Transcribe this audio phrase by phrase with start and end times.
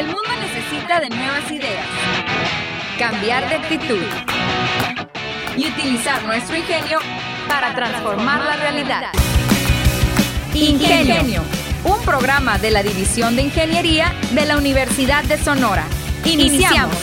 [0.00, 1.86] El mundo necesita de nuevas ideas,
[2.98, 4.02] cambiar de actitud
[5.58, 7.00] y utilizar nuestro ingenio
[7.46, 9.12] para transformar la realidad.
[10.54, 11.42] Ingenio,
[11.84, 15.84] un programa de la División de Ingeniería de la Universidad de Sonora.
[16.24, 16.96] Iniciamos.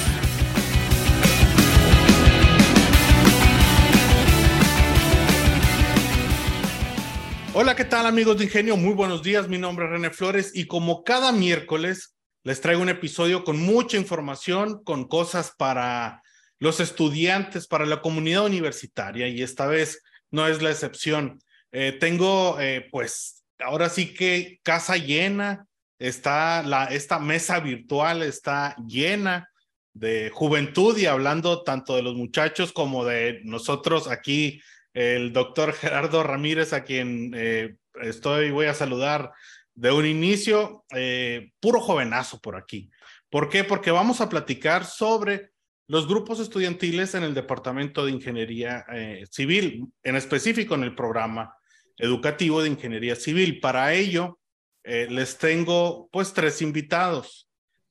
[7.54, 8.76] Hola, ¿qué tal amigos de Ingenio?
[8.76, 12.17] Muy buenos días, mi nombre es René Flores y como cada miércoles
[12.48, 16.24] les traigo un episodio con mucha información, con cosas para
[16.60, 21.40] los estudiantes, para la comunidad universitaria y esta vez no es la excepción.
[21.74, 25.66] Eh, tengo eh, pues ahora sí que casa llena,
[26.00, 29.50] está la, esta mesa virtual está llena
[29.94, 34.62] de juventud y hablando tanto de los muchachos como de nosotros aquí
[34.94, 39.34] el doctor Gerardo Ramírez, a quien eh, estoy, voy a saludar
[39.78, 42.90] de un inicio, eh, puro jovenazo por aquí.
[43.30, 43.64] ¿Por qué?
[43.64, 45.52] Porque vamos a platicar sobre
[45.88, 51.56] los grupos estudiantiles en el Departamento de Ingeniería eh, Civil, en específico en el programa
[51.98, 53.60] educativo de Ingeniería Civil.
[53.60, 54.40] Para ello,
[54.84, 57.50] les tengo pues tres invitados.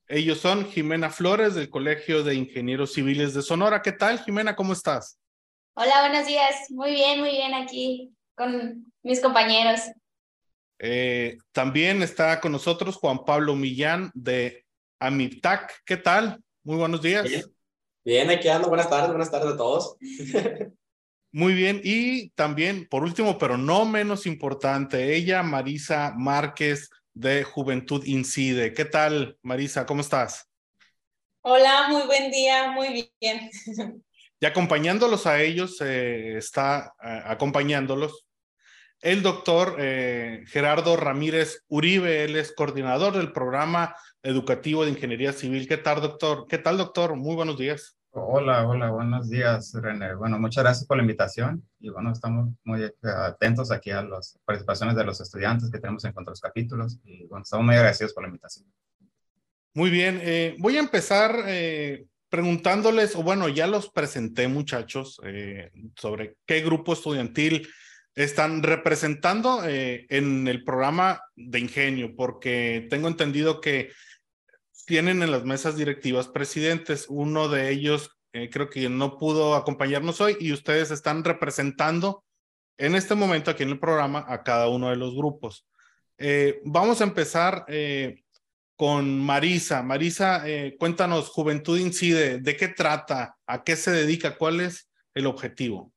[0.08, 3.82] Ellos son Jimena Flores del Colegio de Ingenieros Civiles de Sonora.
[3.82, 4.56] ¿Qué tal, Jimena?
[4.56, 5.18] ¿Cómo estás?
[5.74, 6.70] Hola, buenos días.
[6.70, 9.80] Muy bien, muy bien aquí con mis compañeros.
[10.78, 14.64] Eh, también está con nosotros Juan Pablo Millán de
[15.00, 15.82] Amiptac.
[15.84, 16.42] ¿Qué tal?
[16.62, 17.26] Muy buenos días.
[18.04, 18.30] Bien.
[18.30, 18.68] aquí ando.
[18.68, 19.96] Buenas tardes, buenas tardes a todos.
[21.32, 21.80] Muy bien.
[21.84, 28.72] Y también, por último, pero no menos importante, ella, Marisa Márquez de Juventud Incide.
[28.72, 29.84] ¿Qué tal, Marisa?
[29.84, 30.48] ¿Cómo estás?
[31.42, 33.50] Hola, muy buen día, muy bien.
[34.38, 38.25] Y acompañándolos a ellos, eh, está eh, acompañándolos
[39.06, 45.68] el doctor eh, Gerardo Ramírez Uribe, él es coordinador del programa educativo de Ingeniería Civil.
[45.68, 46.46] ¿Qué tal, doctor?
[46.48, 47.14] ¿Qué tal, doctor?
[47.14, 47.96] Muy buenos días.
[48.10, 50.16] Hola, hola, buenos días, René.
[50.16, 54.96] Bueno, muchas gracias por la invitación y bueno, estamos muy atentos aquí a las participaciones
[54.96, 58.12] de los estudiantes que tenemos en cuanto a los capítulos y bueno, estamos muy agradecidos
[58.12, 58.66] por la invitación.
[59.72, 61.44] Muy bien, voy a empezar
[62.28, 67.68] preguntándoles, o bueno, ya los presenté muchachos, eh, sobre qué grupo estudiantil
[68.16, 73.92] están representando eh, en el programa de ingenio, porque tengo entendido que
[74.86, 80.20] tienen en las mesas directivas presidentes, uno de ellos eh, creo que no pudo acompañarnos
[80.20, 82.24] hoy y ustedes están representando
[82.78, 85.66] en este momento aquí en el programa a cada uno de los grupos.
[86.64, 87.64] vamos a empezar
[88.76, 89.82] con Marisa.
[89.82, 93.36] Marisa, eh, cuéntanos, Juventud Incide, ¿de qué trata?
[93.46, 94.36] ¿A qué se dedica?
[94.36, 95.92] ¿Cuál es el objetivo?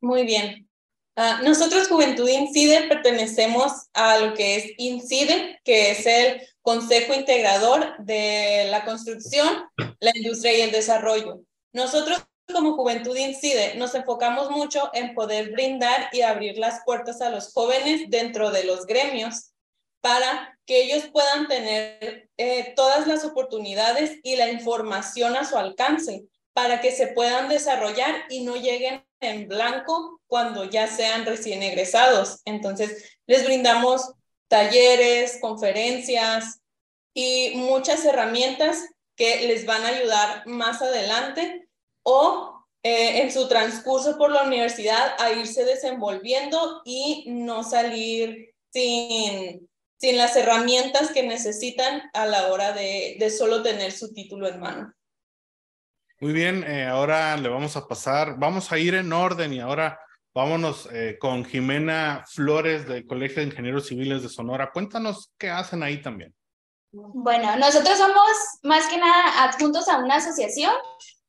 [0.00, 0.68] Muy bien.
[1.16, 7.96] Ah, nosotros, Juventud Incide, pertenecemos a lo que es Incide, que es el Consejo Integrador
[7.98, 9.64] de la Construcción,
[10.00, 11.40] la Industria y el Desarrollo.
[11.72, 12.18] Nosotros,
[12.52, 17.52] como Juventud Incide, nos enfocamos mucho en poder brindar y abrir las puertas a los
[17.52, 19.52] jóvenes dentro de los gremios
[20.00, 26.24] para que ellos puedan tener eh, todas las oportunidades y la información a su alcance
[26.54, 32.40] para que se puedan desarrollar y no lleguen en blanco cuando ya sean recién egresados.
[32.46, 34.12] Entonces, les brindamos
[34.48, 36.60] talleres, conferencias
[37.12, 41.68] y muchas herramientas que les van a ayudar más adelante
[42.02, 49.68] o eh, en su transcurso por la universidad a irse desenvolviendo y no salir sin
[50.04, 54.60] sin las herramientas que necesitan a la hora de, de solo tener su título en
[54.60, 54.94] mano.
[56.24, 60.00] Muy bien, eh, ahora le vamos a pasar, vamos a ir en orden y ahora
[60.32, 64.70] vámonos eh, con Jimena Flores del Colegio de Ingenieros Civiles de Sonora.
[64.72, 66.34] Cuéntanos qué hacen ahí también.
[66.92, 68.26] Bueno, nosotros somos
[68.62, 70.72] más que nada adjuntos a una asociación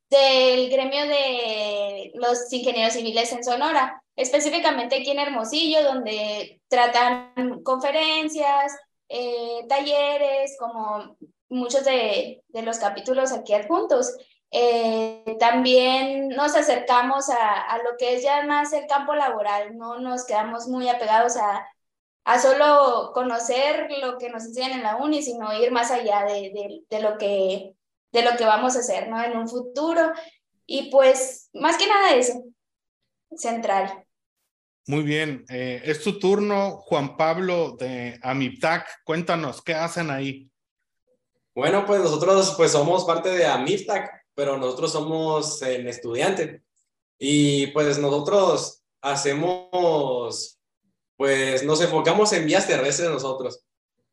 [0.09, 8.73] del gremio de los ingenieros civiles en Sonora específicamente aquí en Hermosillo, donde tratan conferencias,
[9.09, 11.17] eh, talleres, como
[11.49, 14.15] muchos de, los capítulos aquí adjuntos.
[14.51, 20.25] Eh, también nos acercamos a, lo que es ya más el campo laboral, no nos
[20.25, 21.67] quedamos muy apegados a,
[22.23, 26.83] a solo conocer lo que nos enseñan en la uni, sino ir más allá de,
[26.89, 27.73] de, lo, que,
[28.11, 29.21] de lo que vamos a hacer ¿no?
[29.23, 30.11] en un futuro.
[30.65, 32.43] Y pues, más que nada eso,
[33.35, 34.05] central.
[34.87, 39.03] Muy bien, eh, es tu turno, Juan Pablo de Amiptac.
[39.03, 40.49] Cuéntanos, ¿qué hacen ahí?
[41.55, 46.61] Bueno, pues nosotros pues somos parte de Amiptac, pero nosotros somos el estudiante.
[47.17, 50.59] Y pues nosotros hacemos,
[51.17, 53.61] pues nos enfocamos en vías terrestres nosotros.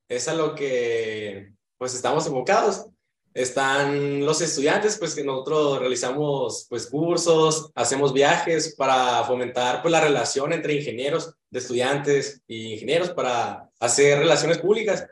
[0.09, 2.87] Es a lo que pues estamos enfocados.
[3.35, 10.03] Están los estudiantes, pues que nosotros realizamos pues cursos, hacemos viajes para fomentar pues la
[10.03, 15.07] relación entre ingenieros de estudiantes y ingenieros para hacer relaciones públicas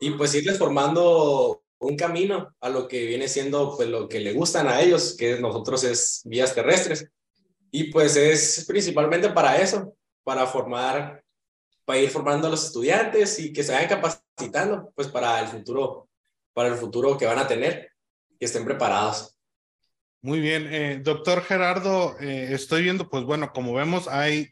[0.00, 4.32] y pues irles formando un camino a lo que viene siendo pues lo que le
[4.32, 7.10] gustan a ellos, que nosotros es vías terrestres.
[7.70, 9.94] Y pues es principalmente para eso,
[10.24, 11.22] para formar,
[11.84, 16.06] para ir formando a los estudiantes y que se vayan capacitando pues para el futuro
[16.56, 17.92] para el futuro que van a tener,
[18.40, 19.36] que estén preparados.
[20.22, 24.48] Muy bien, eh, doctor Gerardo, eh, estoy viendo, pues bueno, como vemos, hay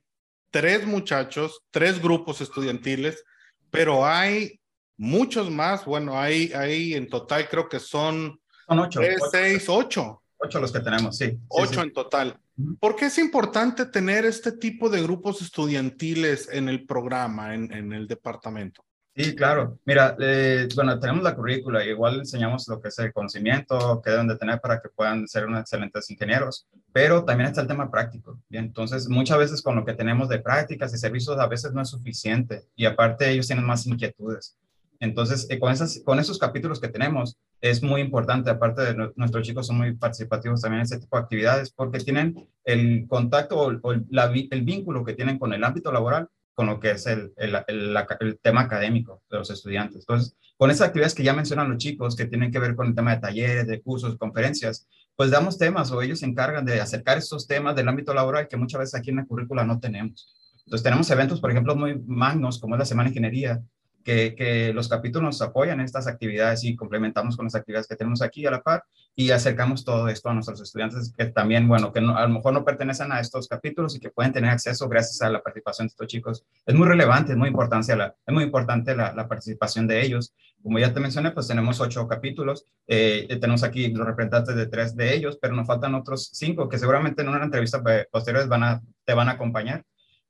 [0.50, 3.24] tres muchachos, tres grupos estudiantiles,
[3.70, 4.60] pero hay
[4.96, 5.84] muchos más.
[5.84, 10.22] Bueno, hay, hay en total creo que son, son ocho, tres, seis, ocho.
[10.38, 11.38] Ocho los que tenemos, sí.
[11.48, 12.38] ocho en total.
[12.78, 17.92] ¿Por qué es importante tener este tipo de grupos estudiantiles en el programa, en, en
[17.92, 18.84] el departamento?
[19.16, 19.78] Sí, claro.
[19.84, 24.26] Mira, eh, bueno, tenemos la currícula, igual enseñamos lo que es el conocimiento que deben
[24.26, 28.40] de tener para que puedan ser unos excelentes ingenieros, pero también está el tema práctico.
[28.50, 31.90] Entonces, muchas veces con lo que tenemos de prácticas y servicios a veces no es
[31.90, 34.56] suficiente y aparte ellos tienen más inquietudes.
[35.00, 39.46] Entonces, eh, con, esas, con esos capítulos que tenemos, es muy importante, aparte de nuestros
[39.46, 43.92] chicos son muy participativos también en ese tipo de actividades, porque tienen el contacto o,
[43.92, 48.38] el vínculo que tienen con el ámbito laboral con lo que es el, el, el,
[48.40, 50.02] tema académico de los estudiantes.
[50.02, 52.94] Entonces, con esas actividades que ya mencionan los chicos, que tienen que ver con el
[52.94, 54.86] tema de talleres, de cursos, conferencias,
[55.16, 58.56] pues damos temas o ellos se encargan de acercar estos temas del ámbito laboral que
[58.56, 60.32] muchas veces aquí en la currícula no tenemos.
[60.64, 63.62] Entonces, tenemos eventos, por ejemplo, muy magnos, como es la Semana de Ingeniería,
[64.04, 68.22] que, los capítulos nos apoyan en estas actividades y complementamos con las actividades que tenemos
[68.22, 68.84] aquí a la par
[69.16, 72.64] y acercamos todo esto a nuestros estudiantes que también, bueno, que a lo mejor no
[72.64, 76.06] pertenecen a estos capítulos y que pueden tener acceso gracias a la participación de estos
[76.06, 76.44] chicos.
[76.66, 80.34] Es muy relevante, es muy importante la, es muy importante la, participación de ellos.
[80.62, 84.96] Como ya te mencioné, pues tenemos ocho capítulos, eh, tenemos aquí los representantes de tres
[84.96, 88.64] de ellos, pero nos faltan otros cinco que seguramente en una entrevista eh, posterior van
[88.64, 89.84] a, te van a acompañar.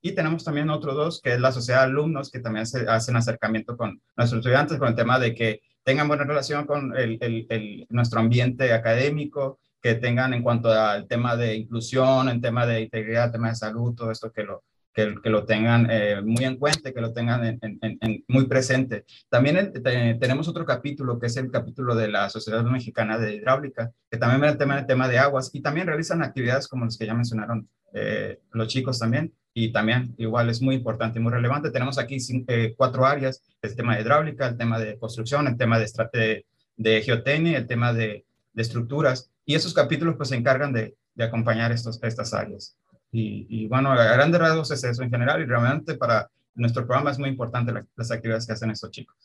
[0.07, 3.75] Y tenemos también otros dos, que es la sociedad de alumnos, que también hacen acercamiento
[3.75, 8.21] con nuestros estudiantes con el tema de que tengan buena relación con el, el, nuestro
[8.21, 13.49] ambiente académico, que tengan en cuanto al tema de inclusión, en tema de integridad, tema
[13.49, 14.63] de salud, todo esto que lo,
[14.93, 19.07] que, que lo tengan eh, muy en cuenta, que lo tengan en, en, muy presente.
[19.31, 19.73] También
[20.21, 24.43] tenemos otro capítulo, que es el capítulo de la Sociedad Mexicana de Hidráulica, que también
[24.43, 27.15] ve el tema, el tema de aguas y también realizan actividades como las que ya
[27.15, 31.71] mencionaron eh, los chicos también y también igual es muy importante y muy relevante.
[31.71, 32.19] Tenemos aquí
[32.49, 36.47] eh, cuatro áreas, el tema de hidráulica, el tema de construcción, el tema de, de,
[36.77, 42.01] de geotecnia, el tema de, estructuras, y esos capítulos pues se encargan de, acompañar estos,
[42.03, 42.77] estas áreas.
[43.11, 47.11] Y, y, bueno, a grandes rasgos es eso en general, y realmente para nuestro programa
[47.11, 49.17] es muy importante las actividades que hacen estos chicos.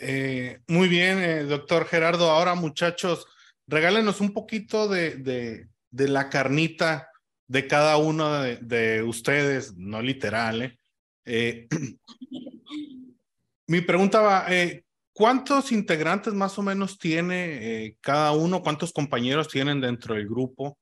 [0.00, 2.30] Eh, muy bien, eh, doctor Gerardo.
[2.30, 3.26] Ahora, muchachos,
[3.68, 7.11] regálenos un poquito de, de la carnita
[7.52, 10.62] de cada uno de, ustedes, no literal.
[10.62, 10.78] ¿eh?
[11.26, 11.68] eh
[13.66, 18.62] mi pregunta va, eh, ¿cuántos integrantes más o menos tiene cada uno?
[18.62, 20.78] ¿Cuántos compañeros tienen dentro del grupo?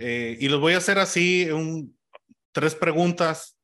[0.00, 1.48] y los voy a hacer así,
[2.52, 3.58] tres preguntas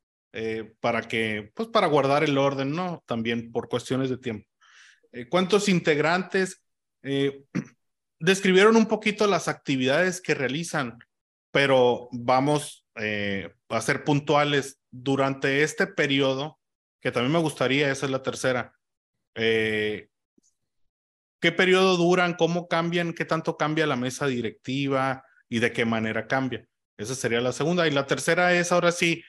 [0.81, 3.05] para que, pues para guardar el orden, ¿no?
[3.06, 4.49] También por cuestiones de tiempo.
[5.31, 6.61] ¿Cuántos integrantes
[8.19, 10.99] describieron un poquito las actividades que realizan
[11.55, 16.58] pero vamos eh, a ser puntuales durante este periodo,
[17.01, 18.75] que también me gustaría, esa es la tercera.
[19.37, 20.08] Eh,
[21.41, 22.34] ¿Qué periodo duran?
[22.34, 23.13] ¿Cómo cambian?
[23.13, 25.23] ¿Qué tanto cambia la mesa directiva?
[25.49, 26.67] ¿Y de qué manera cambia?
[26.99, 27.87] Esa sería la segunda.
[27.87, 29.23] Y la tercera es, ahora sí,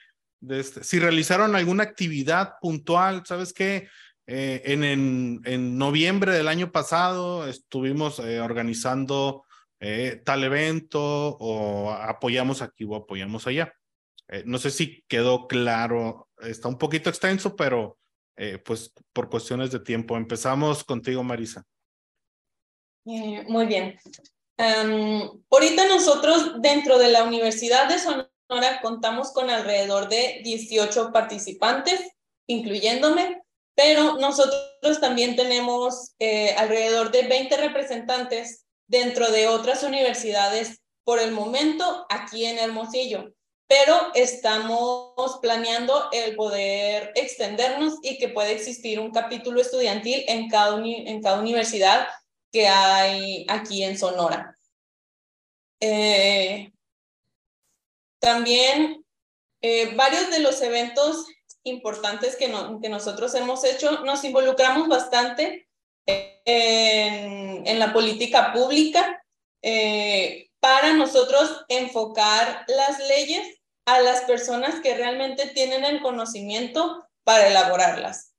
[0.48, 3.88] este, si realizaron alguna actividad puntual, ¿sabes qué?
[4.26, 9.45] Eh, en, en, en, noviembre del año pasado estuvimos organizando
[9.78, 11.00] eh, tal evento
[11.38, 13.72] o apoyamos aquí o apoyamos allá.
[14.28, 17.98] Eh, no sé si quedó claro, está un poquito extenso, pero
[18.36, 20.16] eh, pues por cuestiones de tiempo.
[20.16, 21.64] Empezamos contigo, Marisa.
[23.04, 23.98] muy bien.
[24.58, 32.00] Em, ahorita nosotros dentro de la Universidad de Sonora contamos con alrededor de 18 participantes,
[32.46, 33.42] incluyéndome,
[33.74, 36.14] pero nosotros también tenemos
[36.56, 43.32] alrededor de 20 representantes dentro de otras universidades por el momento aquí en Hermosillo,
[43.68, 50.80] pero estamos planeando el poder extendernos y que pueda existir un capítulo estudiantil en cada,
[50.84, 52.08] en cada universidad
[52.52, 54.56] que hay aquí en Sonora.
[55.80, 56.72] Eh,
[58.18, 59.04] también
[59.60, 61.26] eh, varios de los eventos
[61.64, 65.65] importantes que, que nosotros hemos hecho, nos involucramos bastante
[66.06, 69.22] en, en la política pública
[69.62, 77.48] eh, para nosotros enfocar las leyes a las personas que realmente tienen el conocimiento para
[77.48, 78.32] elaborarlas.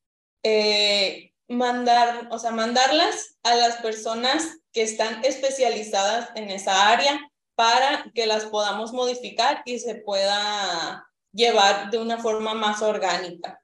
[0.44, 7.20] Eh, mandar, o sea, mandarlas a las personas que están especializadas en esa área
[7.56, 13.62] para que las podamos modificar y se pueda llevar de una forma más orgánica.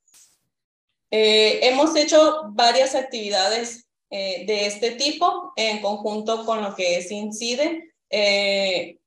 [1.12, 3.83] Eh, hemos hecho varias actividades
[4.15, 7.96] eh, de este tipo en conjunto con lo que es INCIDE.
[8.12, 9.00] Eh,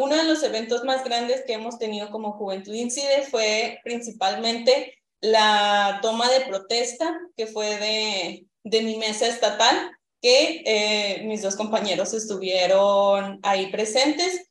[0.00, 5.98] uno de los eventos más grandes que hemos tenido como Juventud INCIDE fue principalmente la
[6.00, 9.90] toma de protesta que fue de, de mi mesa estatal,
[10.22, 14.48] que eh, mis dos compañeros estuvieron ahí presentes.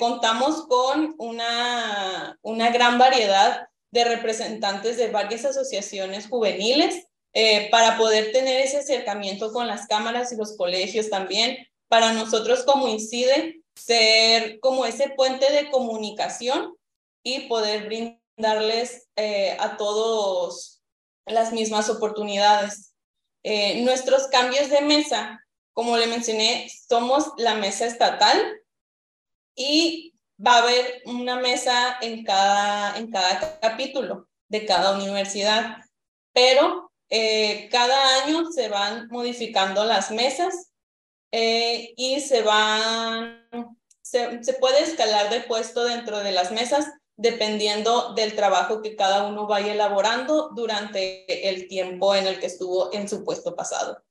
[0.00, 8.32] contamos con una, una gran variedad de representantes de varias asociaciones juveniles eh, para poder
[8.32, 14.60] tener ese acercamiento con las cámaras y los colegios también, para nosotros como INCIDE, ser
[14.60, 16.76] como ese puente de comunicación
[17.22, 20.82] y poder brindarles eh, a todos
[21.26, 22.94] las mismas oportunidades.
[23.42, 28.40] Eh, nuestros cambios de mesa, como le mencioné, somos la mesa estatal
[29.54, 35.78] y va a haber una mesa en cada, en cada capítulo de cada universidad,
[36.32, 40.72] pero eh, cada año se van modificando las mesas
[41.30, 43.46] eh, y se van,
[44.00, 49.26] se, se puede escalar de puesto dentro de las mesas dependiendo del trabajo que cada
[49.26, 54.02] uno vaya elaborando durante el tiempo en el que estuvo en su puesto pasado.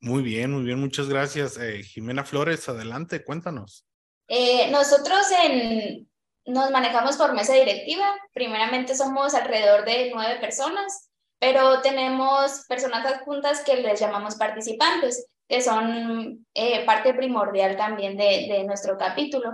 [0.00, 1.56] Muy bien, muy bien, muchas gracias.
[1.56, 3.86] Eh, Jimena Flores, adelante, cuéntanos.
[4.26, 6.10] Eh, nosotros en,
[6.46, 8.06] nos manejamos por mesa directiva.
[8.34, 11.11] Primeramente somos alrededor de nueve personas,
[11.42, 18.62] pero tenemos personas adjuntas que les llamamos participantes, que son eh, parte primordial también de,
[18.64, 19.50] nuestro capítulo.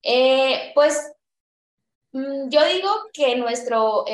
[0.00, 1.12] Eh, pues
[2.12, 4.04] mm, yo digo que nuestro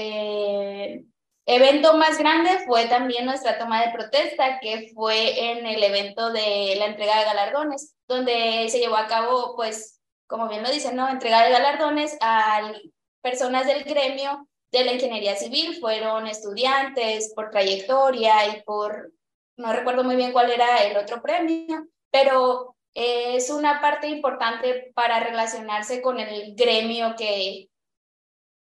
[1.45, 6.75] evento más grande fue también nuestra toma de protesta, que fue en el evento de
[6.79, 11.07] la entrega de galardones, donde se llevó a cabo pues como bien lo dicen, ¿no?
[11.07, 12.73] Entregar de galardones a
[13.21, 19.13] personas del gremio de la ingeniería civil, fueron estudiantes por trayectoria y por,
[19.57, 25.21] no recuerdo muy bien cuál era el otro premio, pero es una parte importante para
[25.21, 27.69] relacionarse con el gremio que,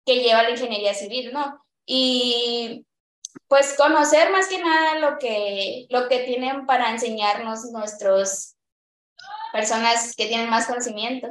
[0.05, 1.63] que lleva la ingeniería civil, ¿no?
[1.85, 2.85] Y
[3.47, 8.55] pues conocer más que nada lo que, lo que tienen para enseñarnos nuestros
[9.51, 11.27] personas que tienen más conocimiento.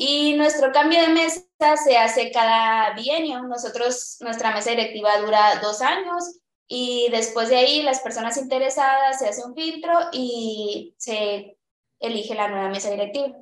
[0.00, 1.42] Y nuestro cambio de mesa
[1.84, 3.42] se hace cada bienio.
[3.42, 6.38] Nosotros, nuestra mesa directiva dura dos años
[6.68, 11.56] y después de ahí las personas interesadas se hace un filtro y se
[11.98, 13.34] elige la nueva mesa directiva.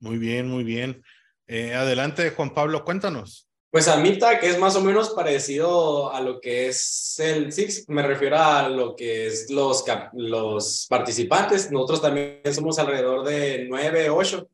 [0.00, 1.02] Muy bien, muy bien.
[1.46, 3.48] Eh, adelante, Juan Pablo, cuéntanos.
[3.70, 7.88] Pues a MIPTA, que es más o menos parecido a lo que es el SIX,
[7.88, 11.70] me refiero a lo que es los, los participantes.
[11.70, 14.46] Nosotros también somos alrededor de nueve, ocho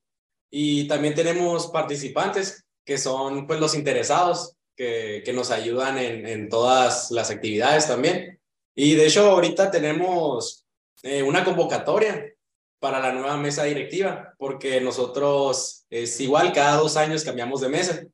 [0.50, 6.48] y también tenemos participantes que son pues los interesados que, que nos ayudan en, en,
[6.48, 8.40] todas las actividades también.
[8.74, 10.66] Y de hecho ahorita tenemos
[11.02, 12.32] eh, una convocatoria
[12.78, 18.06] para la nueva mesa directiva, porque nosotros es igual, cada dos años cambiamos de mesa.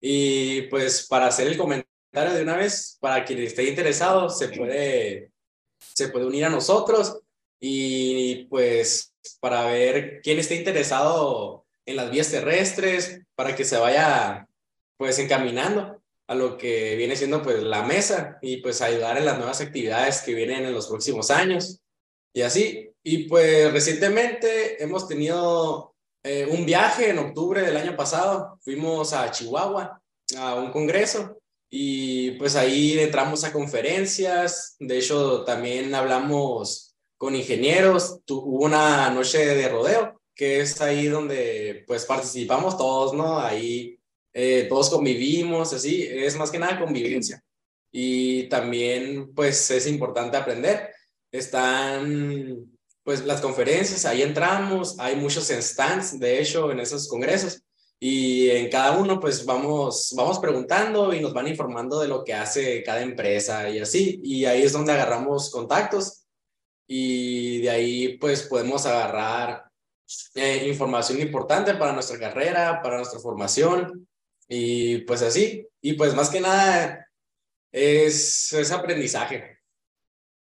[0.00, 5.32] Y pues para hacer el comentario de una vez, para quien esté interesado, se puede,
[5.78, 7.20] se puede unir a nosotros
[7.58, 14.46] y pues para ver quién esté interesado en las vías terrestres para que se vaya
[14.96, 19.38] pues encaminando a lo que viene siendo pues la mesa y pues ayudar en las
[19.38, 21.80] nuevas actividades que vienen en los próximos años.
[22.32, 22.90] Y así.
[23.02, 29.30] Y pues recientemente hemos tenido eh, un viaje en octubre del año pasado, fuimos a
[29.32, 30.00] Chihuahua
[30.38, 31.36] a un congreso
[31.68, 39.44] y pues ahí entramos a conferencias, de hecho también hablamos con ingenieros, hubo una noche
[39.44, 43.38] de rodeo que es ahí donde pues participamos todos, ¿no?
[43.38, 43.98] Ahí
[44.32, 47.42] eh, todos convivimos, así, es más que nada convivencia.
[47.90, 50.90] Y también pues es importante aprender.
[51.30, 52.66] Están
[53.04, 57.62] pues las conferencias, ahí entramos, hay muchos stands, de hecho, en esos congresos.
[57.98, 62.34] Y en cada uno, pues vamos, vamos preguntando y nos van informando de lo que
[62.34, 64.20] hace cada empresa y así.
[64.24, 66.22] Y ahí es donde agarramos contactos
[66.86, 69.64] y de ahí, pues podemos agarrar
[70.34, 74.06] eh, información importante para nuestra carrera, para nuestra formación
[74.48, 75.66] y pues así.
[75.80, 77.06] Y pues más que nada
[77.70, 79.58] es, es aprendizaje.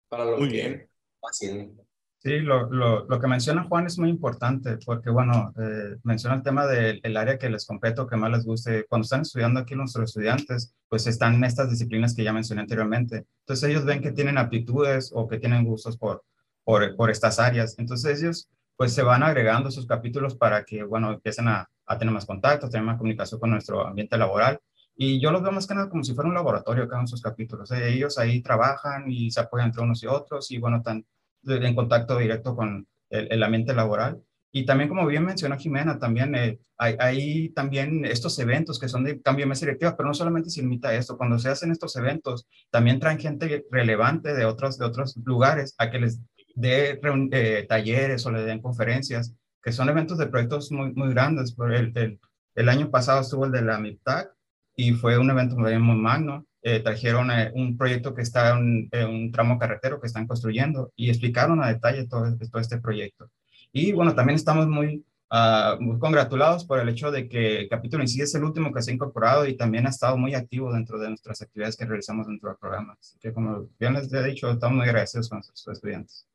[0.10, 0.90] para lo Muy que bien.
[1.22, 1.86] haciendo.
[2.22, 6.44] Sí, lo, lo, lo, que menciona Juan es muy importante porque, bueno, eh, menciona el
[6.44, 8.86] tema del el área que les compete o que más les guste.
[8.90, 13.26] Cuando están estudiando aquí nuestros estudiantes, pues están en estas disciplinas que ya mencioné anteriormente.
[13.46, 16.26] Entonces ellos ven que tienen aptitudes o que tienen gustos por,
[16.66, 17.76] por, por estas áreas.
[17.80, 22.14] Entonces ellos pues se van agregando sus capítulos para que, bueno, empiecen a, a tener
[22.14, 24.58] más contactos, tener más comunicación con nuestro ambiente laboral.
[24.96, 27.10] Y yo los veo más que nada como si fuera un laboratorio cada uno de
[27.10, 27.70] sus capítulos.
[27.72, 31.06] Eh, ellos ahí trabajan y se apoyan entre unos y otros y, bueno, están
[31.46, 34.24] en contacto directo con el, el, ambiente laboral.
[34.50, 39.04] Y también, como bien mencionó Jimena, también eh, hay, hay, también estos eventos que son
[39.04, 41.18] de cambio de mesa directiva, pero no solamente se limita a esto.
[41.18, 45.92] Cuando se hacen estos eventos, también traen gente relevante de otros, de otros lugares a
[45.92, 46.22] que les
[46.56, 47.00] dé
[47.32, 51.54] eh, talleres o les den conferencias, que son eventos de proyectos muy, muy grandes.
[51.54, 52.20] Por el, el,
[52.56, 54.32] el año pasado estuvo el de la MIPTAC
[54.76, 58.90] y fue un evento muy, muy magno eh, trajeron eh, un proyecto que está en,
[59.08, 63.30] un tramo carretero que están construyendo y explicaron a detalle todo, todo este proyecto.
[63.72, 68.04] Y bueno, también estamos muy, uh, muy congratulados por el hecho de que el capítulo
[68.04, 70.74] en sí es el último que se ha incorporado y también ha estado muy activo
[70.74, 72.98] dentro de nuestras actividades que realizamos dentro del programa.
[73.00, 76.29] Así que como bien les he dicho, estamos muy agradecidos con nuestros estudiantes.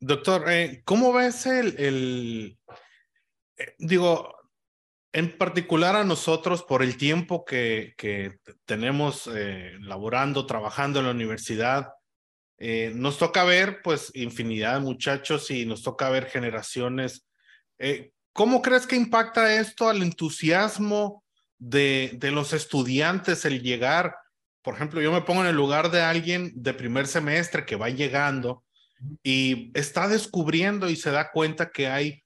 [0.00, 2.58] Doctor, eh, ¿cómo ves el,
[3.56, 4.34] eh, digo,
[5.12, 11.12] en particular a nosotros, por el tiempo que, que tenemos eh, laborando, trabajando en la
[11.12, 11.88] universidad,
[12.58, 17.26] nos toca ver pues infinidad de muchachos y nos toca ver generaciones.
[18.32, 21.22] ¿Cómo crees que impacta esto al entusiasmo
[21.58, 24.16] de, de los estudiantes el llegar?
[24.62, 27.90] Por ejemplo, yo me pongo en el lugar de alguien de primer semestre que va
[27.90, 28.64] llegando
[29.22, 32.22] y está descubriendo y se da cuenta que hay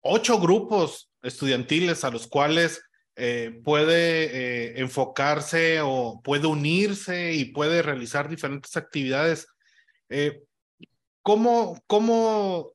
[0.00, 2.82] ocho grupos estudiantiles a los cuales
[3.16, 9.48] eh, puede eh, enfocarse o puede unirse y puede realizar diferentes actividades.
[10.08, 10.44] Eh,
[11.22, 12.72] ¿cómo, cómo,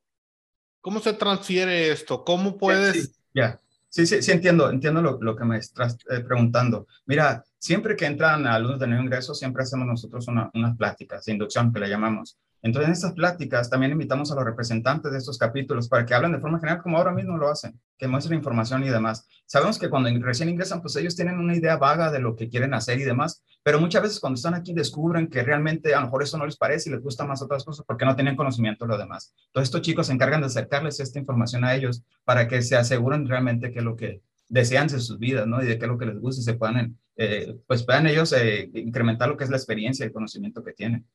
[0.82, 2.24] ¿Cómo se transfiere esto?
[2.24, 2.94] ¿Cómo puedes...?
[2.94, 3.60] Ya, sí, yeah.
[3.88, 5.96] sí, sí, sí, entiendo, entiendo lo, lo que me estás
[6.26, 6.86] preguntando.
[7.06, 11.32] Mira, siempre que entran alumnos de nuevo ingreso, siempre hacemos nosotros una, unas pláticas de
[11.32, 12.36] inducción que le llamamos.
[12.64, 16.32] Entonces, en estas pláticas también invitamos a los representantes de estos capítulos para que hablen
[16.32, 19.28] de forma general como ahora mismo lo hacen, que muestren información y demás.
[19.44, 22.72] Sabemos que cuando recién ingresan, pues ellos tienen una idea vaga de lo que quieren
[22.72, 26.22] hacer y demás, pero muchas veces cuando están aquí descubren que realmente a lo mejor
[26.22, 28.92] eso no les parece y les gusta más otras cosas porque no tienen conocimiento de
[28.92, 29.34] lo demás.
[29.48, 33.28] Entonces, estos chicos se encargan de acercarles esta información a ellos para que se aseguren
[33.28, 35.62] realmente que lo que desean de sus vidas, ¿no?
[35.62, 38.32] Y de qué es lo que les gusta y se puedan, eh, pues puedan ellos
[38.32, 41.06] eh, incrementar lo que es la experiencia y el conocimiento que tienen.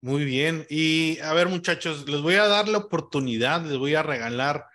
[0.00, 0.66] Muy bien.
[0.68, 4.66] Y a ver, muchachos, les voy a dar la oportunidad, les voy a regalar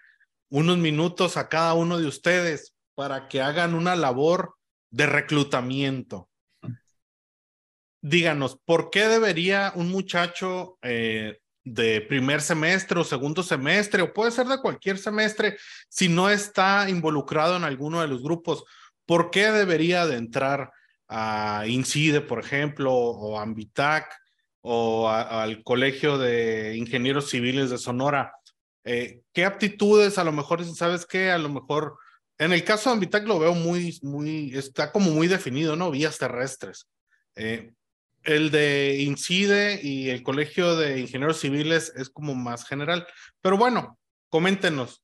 [0.49, 4.55] unos minutos a cada uno de ustedes para que hagan una labor
[4.89, 6.29] de reclutamiento.
[8.01, 14.31] Díganos, ¿por qué debería un muchacho eh, de primer semestre o segundo semestre, o puede
[14.31, 15.57] ser de cualquier semestre,
[15.89, 18.63] si no está involucrado en alguno de los grupos,
[19.05, 20.71] ¿por qué debería de entrar
[21.07, 24.20] a INCIDE, por ejemplo, o a Ambitac?
[24.61, 28.33] O al Colegio de Ingenieros Civiles de Sonora.
[28.83, 31.31] Eh, ¿Qué aptitudes a lo mejor, sabes qué?
[31.31, 31.97] A lo mejor,
[32.37, 35.91] en el caso de Ambitac lo veo muy, muy, está como muy definido, ¿no?
[35.91, 36.87] Vías terrestres.
[37.35, 37.73] Eh,
[38.23, 43.07] el de INCIDE y el Colegio de Ingenieros Civiles es como más general.
[43.41, 43.97] Pero bueno,
[44.29, 45.03] coméntenos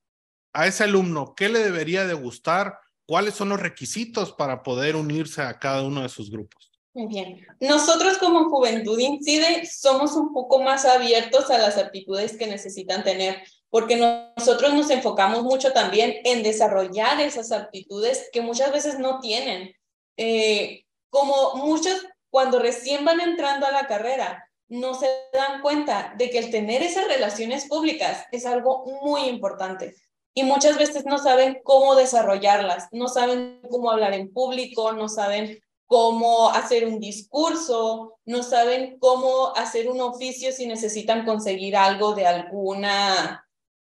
[0.54, 2.80] a ese alumno, ¿qué le debería de gustar?
[3.06, 6.67] ¿Cuáles son los requisitos para poder unirse a cada uno de sus grupos?
[7.06, 7.46] Bien.
[7.60, 13.44] Nosotros como Juventud Incide somos un poco más abiertos a las aptitudes que necesitan tener,
[13.70, 19.76] porque nosotros nos enfocamos mucho también en desarrollar esas aptitudes que muchas veces no tienen.
[20.18, 26.32] Eh, como muchos cuando recién van entrando a la carrera, no se dan cuenta de
[26.32, 29.96] que el tener esas relaciones públicas es algo muy importante.
[30.34, 35.60] Y muchas veces no saben cómo desarrollarlas, no saben cómo hablar en público, no saben
[35.88, 42.28] cómo hacer un discurso, no saben cómo hacer un oficio si necesitan conseguir algo de
[42.28, 43.48] alguna,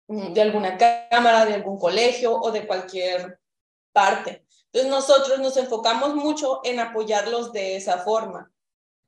[0.08, 3.40] de alguna cámara, de algún colegio o de cualquier
[3.94, 4.46] parte.
[4.66, 8.52] Entonces nosotros nos enfocamos mucho en apoyarlos de esa forma,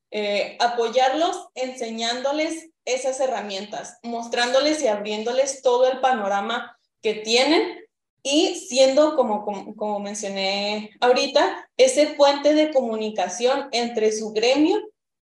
[0.10, 7.87] eh, apoyarlos enseñándoles esas herramientas, mostrándoles y abriéndoles todo el panorama que tienen
[8.24, 14.82] y siendo, como, como, mencioné ahorita, ese puente de comunicación entre su gremio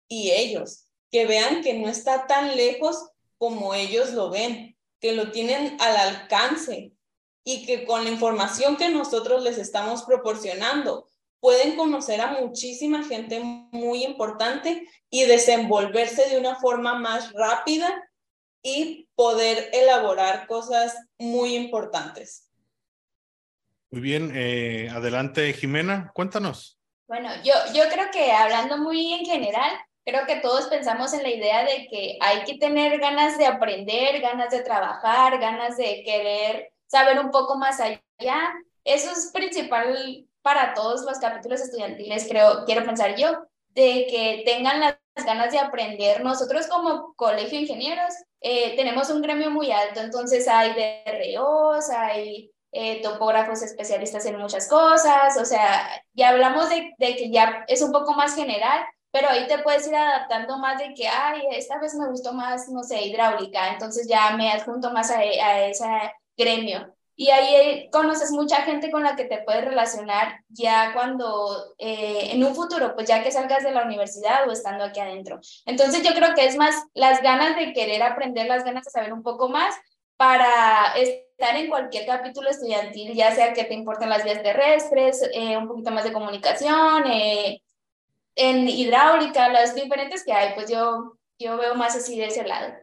[0.09, 5.31] y ellos, que vean que no está tan lejos como ellos lo ven, que lo
[5.31, 6.92] tienen al alcance
[7.44, 11.07] y que con la información que nosotros les estamos proporcionando
[11.40, 18.11] pueden conocer a muchísima gente muy importante y desenvolverse de una forma más rápida
[18.62, 22.49] y poder elaborar cosas muy importantes.
[23.90, 26.79] Muy bien, eh, adelante Jimena, cuéntanos.
[27.09, 29.72] Bueno, yo, yo creo que hablando muy en general,
[30.05, 34.20] creo que todos pensamos en la idea de que hay que tener ganas de aprender,
[34.20, 38.53] ganas de trabajar, ganas de querer saber un poco más allá.
[38.85, 44.81] Eso es principal para todos los capítulos estudiantiles, creo, quiero pensar yo, de que tengan
[44.81, 46.22] las ganas de aprender.
[46.22, 52.50] Nosotros como colegio de ingenieros eh, tenemos un gremio muy alto, entonces hay DROs, hay
[52.72, 57.92] eh, topógrafos especialistas en muchas cosas, o sea, ya hablamos de, que ya es un
[57.92, 61.94] poco más general, pero ahí te puedes ir adaptando más de que, ay, esta vez
[61.94, 65.85] me gustó más, no sé, hidráulica, entonces ya me adjunto más a, a ese
[66.37, 66.94] gremio.
[67.20, 72.42] Y ahí conoces mucha gente con la que te puedes relacionar ya cuando, eh, en
[72.42, 75.38] un futuro, pues ya que salgas de la universidad o estando aquí adentro.
[75.66, 79.12] Entonces yo creo que es más las ganas de querer aprender, las ganas de saber
[79.12, 79.74] un poco más
[80.20, 85.56] para estar en cualquier capítulo estudiantil, ya sea que te importen las vías terrestres, eh,
[85.56, 87.62] un poquito más de comunicación, eh,
[88.35, 92.74] en hidráulica, las diferentes que hay, pues yo, yo veo más así de ese lado.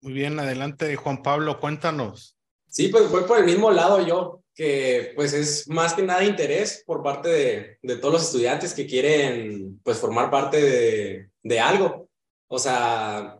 [0.00, 2.36] Muy bien, adelante Juan Pablo, cuéntanos.
[2.66, 6.82] Sí, pues voy por el mismo lado yo, que pues es más que nada interés
[6.84, 12.08] por parte de, de todos los estudiantes que quieren pues formar parte de, de algo.
[12.48, 13.38] O sea,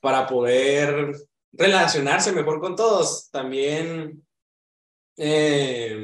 [0.00, 1.14] para poder
[1.52, 3.30] relacionarse mejor con todos.
[3.30, 4.26] También,
[5.16, 5.96] eh,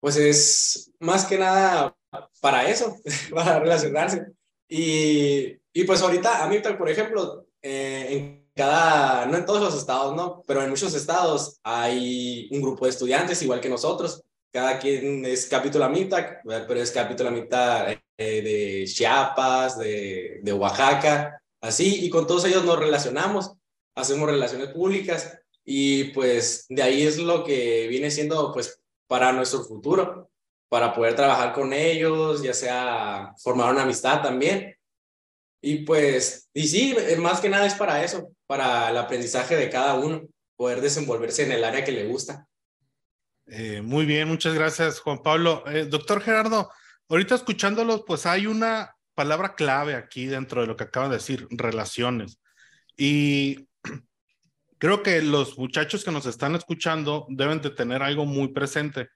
[0.00, 1.96] pues es más que nada
[2.40, 2.96] para eso,
[3.34, 4.26] para relacionarse.
[4.68, 10.14] Y, y pues ahorita, a por ejemplo, eh, en cada, no en todos los estados,
[10.14, 10.42] ¿no?
[10.46, 14.22] Pero en muchos estados hay un grupo de estudiantes igual que nosotros.
[14.50, 15.92] Cada quien es capítulo a
[16.66, 22.64] pero es capítulo a eh, de Chiapas, de, de Oaxaca, así, y con todos ellos
[22.64, 23.52] nos relacionamos
[23.94, 29.64] hacemos relaciones públicas y pues de ahí es lo que viene siendo pues para nuestro
[29.64, 30.30] futuro,
[30.68, 34.76] para poder trabajar con ellos, ya sea formar una amistad también.
[35.60, 39.94] Y pues, y sí, más que nada es para eso, para el aprendizaje de cada
[39.94, 40.22] uno,
[40.56, 42.46] poder desenvolverse en el área que le gusta.
[43.46, 45.64] Eh, muy bien, muchas gracias Juan Pablo.
[45.66, 46.70] Eh, doctor Gerardo,
[47.08, 51.46] ahorita escuchándolos, pues hay una palabra clave aquí dentro de lo que acaban de decir,
[51.50, 52.38] relaciones.
[52.96, 53.67] Y
[54.78, 59.08] creo que los muchachos que nos están escuchando deben de tener algo muy presente.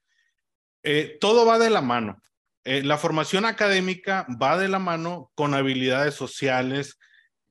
[0.82, 2.20] Eh, todo va de la mano.
[2.64, 6.98] Eh, la formación académica va de la mano con habilidades sociales,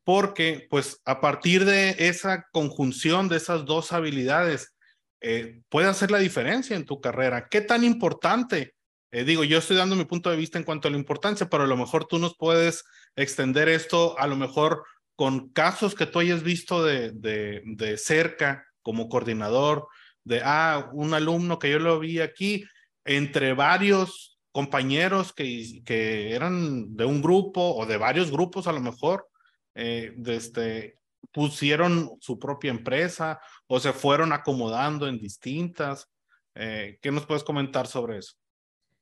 [0.03, 4.75] porque pues a partir de esa conjunción de esas dos habilidades,
[5.21, 7.47] eh, puede hacer la diferencia en tu carrera.
[7.49, 8.75] ¿Qué tan importante?
[9.13, 11.67] digo, yo estoy dando mi punto de vista en cuanto a la importancia, pero a
[11.67, 12.85] lo mejor tú nos puedes
[13.17, 14.85] extender esto a lo mejor
[15.21, 19.87] con casos que tú hayas visto de, de, cerca como coordinador,
[20.23, 22.65] de, ah, un alumno que yo lo vi aquí,
[23.05, 28.79] entre varios compañeros que, que eran de un grupo o de varios grupos a lo
[28.79, 29.27] mejor,
[29.75, 30.97] eh, este,
[31.31, 36.09] pusieron su propia empresa o se fueron acomodando en distintas.
[36.55, 38.40] Eh, ¿Qué nos puedes comentar sobre eso?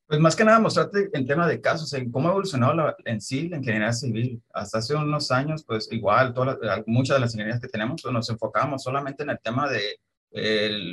[0.10, 3.22] Pues más que nada mostrarte en tema de casos, en cómo ha evolucionado la, en
[3.22, 4.42] sí la ingeniería civil.
[4.52, 8.28] Hasta hace unos años, pues igual, todas muchas de las ingenierías que tenemos, pues nos
[8.28, 10.00] enfocamos solamente en el tema de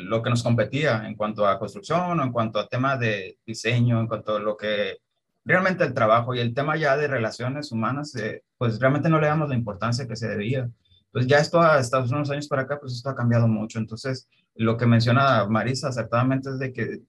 [0.04, 3.98] lo que nos competía en cuanto a construcción o en cuanto a tema de diseño,
[4.00, 4.98] en cuanto a lo que
[5.46, 9.28] realmente el trabajo y el tema ya de relaciones humanas, eh, pues realmente no le
[9.28, 10.68] damos la importancia que se debía.
[11.10, 13.78] Pues ya esto, hasta unos años para acá, pues esto ha cambiado mucho.
[13.78, 17.02] Entonces, lo que menciona Marisa acertadamente es de que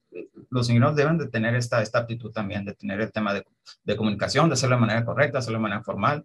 [0.50, 3.44] los ingenieros deben de tener esta, esta aptitud también, de tener el tema de,
[3.84, 6.24] de comunicación, de hacerlo de manera correcta, hacerlo de manera formal,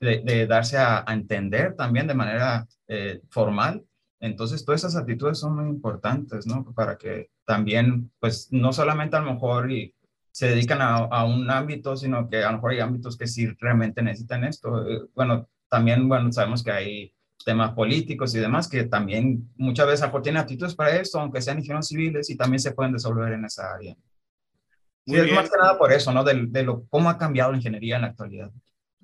[0.00, 3.84] de, darse a, a, entender también de manera eh, formal.
[4.18, 6.64] Entonces, todas esas actitudes son muy importantes, ¿no?
[6.74, 9.94] Para que también, pues, no solamente a lo mejor y
[10.32, 13.46] se dedican a, a, un ámbito, sino que a lo mejor hay ámbitos que sí
[13.58, 14.86] realmente necesitan esto.
[14.88, 20.10] Eh, bueno, también, bueno, sabemos que hay temas políticos y demás, que también muchas veces
[20.22, 23.74] tienen actitudes para esto, aunque sean ingenieros civiles, y también se pueden desenvolver en esa
[23.74, 23.96] área.
[25.06, 26.22] y es más que nada por eso, ¿no?
[26.22, 28.50] De, de, lo, cómo ha cambiado la ingeniería en la actualidad.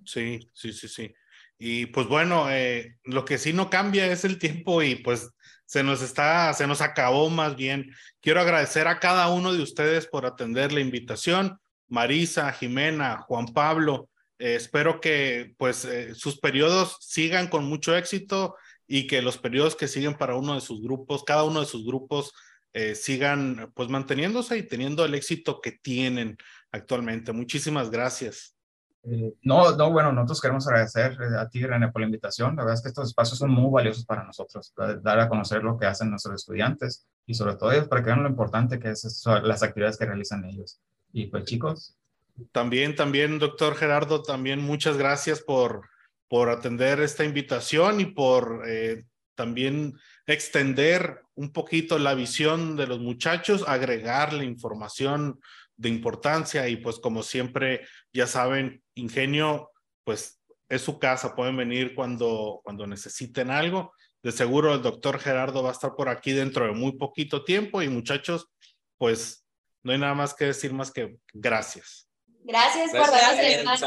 [0.05, 1.15] Sí, sí, sí, sí.
[1.59, 5.31] Y pues bueno, eh, lo que sí no cambia es el tiempo y pues
[5.65, 7.91] se nos está, se nos acabó más bien.
[8.21, 11.59] Quiero agradecer a cada uno de ustedes por atender la invitación.
[11.89, 18.57] Marisa, Jimena, Juan Pablo, eh, espero que pues eh, sus periodos sigan con mucho éxito
[18.87, 21.85] y que los periodos que siguen para uno de sus grupos, cada uno de sus
[21.85, 22.33] grupos
[22.73, 26.37] eh, sigan pues manteniéndose y teniendo el éxito que tienen
[26.71, 27.33] actualmente.
[27.33, 28.55] Muchísimas gracias.
[29.03, 32.55] Eh, no, no, bueno, nosotros queremos agradecer eh, a ti, René, por la invitación.
[32.55, 35.79] La verdad es que estos espacios son muy valiosos para nosotros, dar a conocer lo
[35.79, 39.25] que hacen nuestros estudiantes y sobre todo ellos para que vean lo importante que es
[39.43, 40.79] las actividades que realizan ellos.
[41.15, 41.97] Y pues chicos.
[42.53, 45.89] También, también, doctor Gerardo, también muchas gracias por,
[46.29, 48.63] por atender esta invitación y por
[49.37, 49.95] también
[50.27, 55.39] extender un poquito la visión de los muchachos, agregarle información
[55.77, 59.71] de importancia y pues como siempre, ya saben, Ingenio,
[60.05, 63.93] pues es su casa, pueden venir cuando, cuando necesiten algo.
[64.23, 67.83] De seguro el doctor Gerardo va a estar por aquí dentro de muy poquito tiempo
[67.83, 68.49] y muchachos,
[68.99, 69.47] pues
[69.85, 72.06] no hay nada más que decir más que gracias.
[72.47, 73.81] Gracias, por darnos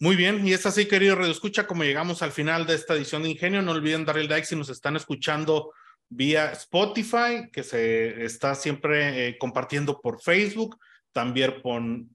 [0.00, 3.22] muy bien, y es así, querido Radio Escucha, como llegamos al final de esta edición
[3.22, 3.62] de Ingenio.
[3.62, 5.72] No olviden darle like si nos están escuchando
[6.08, 10.76] vía Spotify, que se está siempre eh, compartiendo por Facebook,
[11.12, 11.62] también,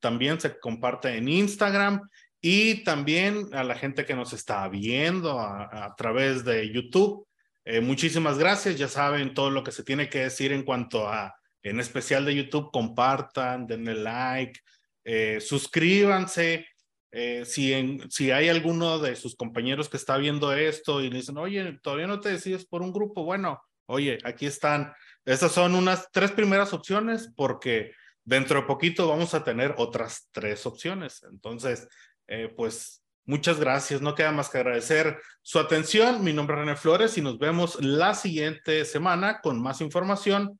[0.01, 2.01] también se comparte en Instagram
[2.41, 7.25] y también a la gente que nos está viendo a, través de YouTube.
[7.63, 11.36] Eh, muchísimas gracias, ya saben todo lo que se tiene que decir en cuanto a,
[11.63, 14.59] en especial de YouTube, compartan, denle like,
[15.03, 16.65] eh, suscríbanse
[17.11, 21.37] eh, si, si hay alguno de sus compañeros que está viendo esto y le dicen,
[21.37, 24.93] oye, todavía no te decides por un grupo, bueno, oye, aquí están.
[25.25, 27.91] Estas son unas tres primeras opciones porque
[28.23, 31.23] dentro de poquito vamos a tener otras tres opciones.
[31.23, 31.87] Entonces,
[32.27, 34.01] eh, pues muchas gracias.
[34.01, 36.23] No queda más que agradecer su atención.
[36.23, 40.59] Mi nombre es René Flores y nos vemos la siguiente semana con más información.